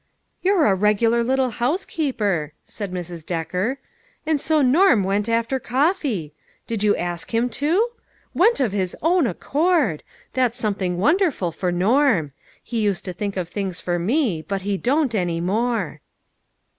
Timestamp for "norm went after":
4.63-5.59